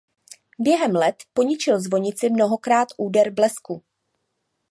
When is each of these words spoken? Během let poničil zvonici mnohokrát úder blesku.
Během 0.59 0.95
let 0.95 1.15
poničil 1.33 1.79
zvonici 1.81 2.29
mnohokrát 2.29 2.87
úder 2.97 3.33
blesku. 3.33 3.83